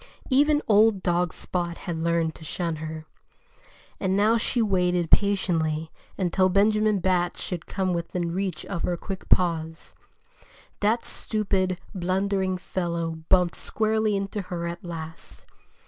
[0.31, 3.05] Even old dog Spot had learned to shun her.
[3.99, 9.29] And now she waited patiently until Benjamin Bat should come within reach of her quick
[9.29, 9.93] paws.
[10.79, 15.45] That stupid, blundering fellow bumped squarely into her at last.